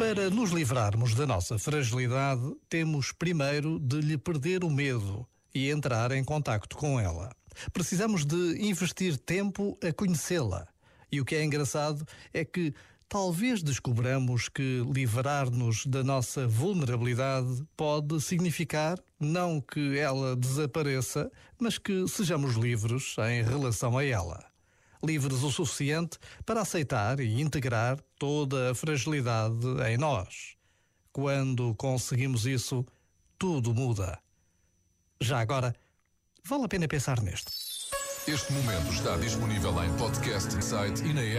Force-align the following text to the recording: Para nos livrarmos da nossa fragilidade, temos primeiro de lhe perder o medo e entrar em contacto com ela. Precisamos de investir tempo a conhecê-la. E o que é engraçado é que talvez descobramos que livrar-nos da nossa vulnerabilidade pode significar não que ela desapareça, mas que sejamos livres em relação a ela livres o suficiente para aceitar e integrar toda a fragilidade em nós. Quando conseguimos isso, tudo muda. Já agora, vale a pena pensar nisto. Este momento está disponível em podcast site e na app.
Para 0.00 0.30
nos 0.30 0.50
livrarmos 0.50 1.14
da 1.14 1.26
nossa 1.26 1.58
fragilidade, 1.58 2.56
temos 2.70 3.12
primeiro 3.12 3.78
de 3.78 4.00
lhe 4.00 4.16
perder 4.16 4.64
o 4.64 4.70
medo 4.70 5.26
e 5.54 5.68
entrar 5.68 6.10
em 6.12 6.24
contacto 6.24 6.74
com 6.74 6.98
ela. 6.98 7.30
Precisamos 7.70 8.24
de 8.24 8.66
investir 8.66 9.18
tempo 9.18 9.78
a 9.86 9.92
conhecê-la. 9.92 10.66
E 11.12 11.20
o 11.20 11.24
que 11.24 11.34
é 11.34 11.44
engraçado 11.44 12.02
é 12.32 12.46
que 12.46 12.72
talvez 13.10 13.62
descobramos 13.62 14.48
que 14.48 14.82
livrar-nos 14.90 15.84
da 15.84 16.02
nossa 16.02 16.48
vulnerabilidade 16.48 17.62
pode 17.76 18.22
significar 18.22 18.98
não 19.20 19.60
que 19.60 19.98
ela 19.98 20.34
desapareça, 20.34 21.30
mas 21.58 21.76
que 21.76 22.08
sejamos 22.08 22.54
livres 22.54 23.16
em 23.18 23.42
relação 23.42 23.98
a 23.98 24.02
ela 24.02 24.49
livres 25.02 25.42
o 25.42 25.50
suficiente 25.50 26.18
para 26.44 26.60
aceitar 26.60 27.20
e 27.20 27.40
integrar 27.40 27.98
toda 28.18 28.70
a 28.70 28.74
fragilidade 28.74 29.66
em 29.88 29.96
nós. 29.96 30.56
Quando 31.12 31.74
conseguimos 31.74 32.46
isso, 32.46 32.84
tudo 33.38 33.74
muda. 33.74 34.18
Já 35.20 35.40
agora, 35.40 35.74
vale 36.44 36.64
a 36.64 36.68
pena 36.68 36.86
pensar 36.86 37.20
nisto. 37.20 37.50
Este 38.28 38.52
momento 38.52 38.92
está 38.92 39.16
disponível 39.16 39.72
em 39.82 39.96
podcast 39.96 40.62
site 40.62 41.02
e 41.02 41.12
na 41.12 41.22
app. 41.22 41.38